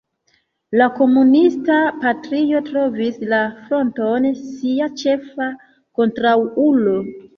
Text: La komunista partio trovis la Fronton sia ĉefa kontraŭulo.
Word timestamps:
La 0.79 0.85
komunista 0.99 1.75
partio 2.05 2.61
trovis 2.69 3.21
la 3.33 3.41
Fronton 3.67 4.27
sia 4.41 4.89
ĉefa 5.03 5.51
kontraŭulo. 6.01 6.97